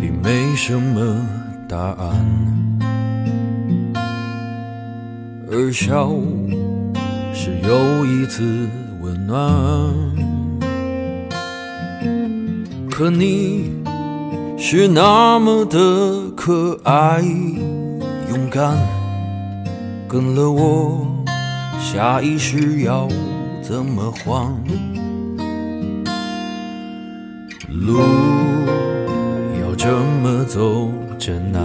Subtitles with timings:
[0.00, 1.26] 并没什么
[1.68, 2.66] 答案。
[5.50, 6.10] 而笑
[7.32, 8.68] 是又一次
[9.00, 10.26] 温暖。
[12.90, 13.72] 可你
[14.56, 17.20] 是那么的可爱
[18.30, 18.74] 勇敢
[20.08, 21.06] 跟了我
[21.78, 23.06] 下一世要
[23.62, 24.50] 怎么还
[27.68, 28.00] 路
[29.88, 31.62] 这么走着难，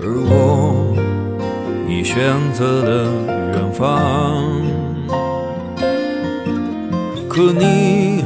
[0.00, 0.94] 而我
[1.88, 3.10] 已选择了
[3.54, 4.44] 远方。
[7.28, 8.24] 可你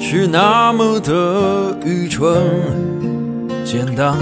[0.00, 2.42] 是那么的愚蠢、
[3.64, 4.16] 简单，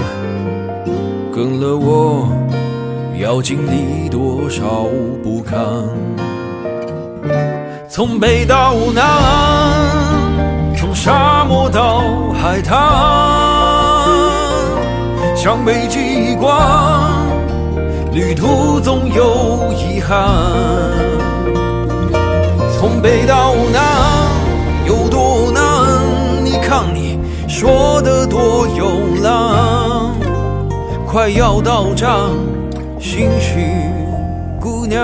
[1.33, 2.29] 跟了我
[3.19, 4.85] 要经历多少
[5.23, 5.57] 不堪？
[7.89, 9.03] 从北到南，
[10.75, 11.36] 从上
[12.49, 12.79] 海滩，
[15.35, 17.27] 向北极光，
[18.13, 20.29] 旅途总有遗憾。
[22.71, 23.83] 从北到南
[24.85, 25.61] 有多难？
[26.45, 30.15] 你看你说的多有浪，
[31.05, 32.09] 快要到站，
[32.97, 33.73] 心绪
[34.57, 35.03] 姑娘。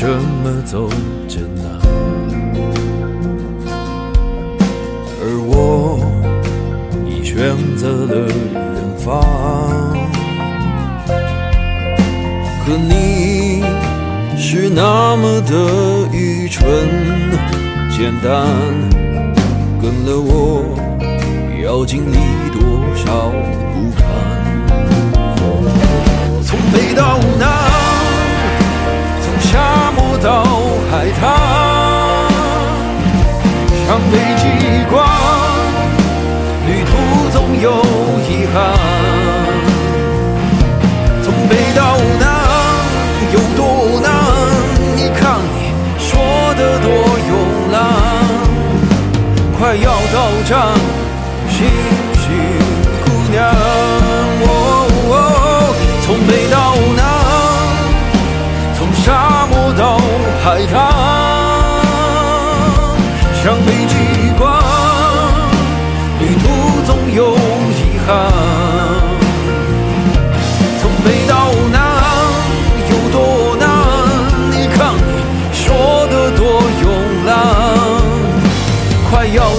[0.00, 0.88] 这么走
[1.26, 1.64] 着难，
[5.20, 5.98] 而我
[7.04, 7.36] 已选
[7.76, 8.14] 择了
[8.54, 8.56] 远
[8.96, 9.04] 方。
[12.64, 13.64] 可你
[14.36, 15.52] 是那么的
[16.12, 16.64] 愚蠢、
[17.90, 18.46] 简单，
[19.82, 20.62] 跟了我
[21.60, 22.16] 要经历
[22.52, 22.62] 多
[22.94, 23.32] 少
[23.74, 24.04] 不堪？
[26.44, 27.18] 从北到
[50.48, 50.72] 唱，
[51.50, 51.68] 星
[52.14, 52.24] 星
[53.04, 53.36] 姑娘。
[54.40, 55.12] 哦，
[56.06, 56.56] 从北到
[56.96, 57.00] 南。
[58.72, 60.00] 从沙漠到
[60.42, 60.72] 海滩，
[63.42, 63.92] 像北极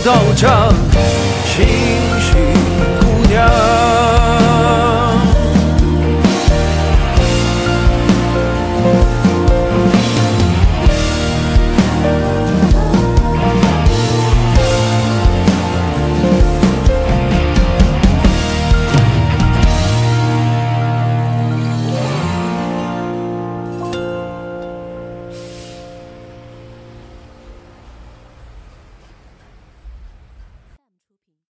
[0.09, 0.73] 嚣张，